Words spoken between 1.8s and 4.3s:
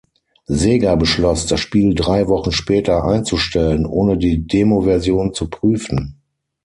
drei Wochen später einzustellen, ohne